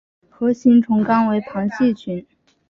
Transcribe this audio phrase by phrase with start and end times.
[0.31, 2.25] 核形虫纲为旁系群。